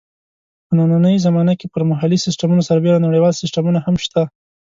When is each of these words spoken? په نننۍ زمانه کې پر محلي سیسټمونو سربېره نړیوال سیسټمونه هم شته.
په 0.67 0.73
نننۍ 0.77 1.15
زمانه 1.25 1.53
کې 1.59 1.67
پر 1.73 1.81
محلي 1.91 2.17
سیسټمونو 2.25 2.65
سربېره 2.69 3.03
نړیوال 3.05 3.33
سیسټمونه 3.41 3.79
هم 3.85 3.95
شته. 4.03 4.21